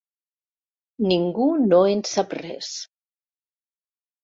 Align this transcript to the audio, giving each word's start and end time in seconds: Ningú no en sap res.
Ningú 1.11 1.51
no 1.67 1.83
en 1.91 2.03
sap 2.15 2.35
res. 2.41 2.73